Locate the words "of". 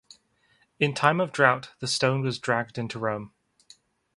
1.21-1.31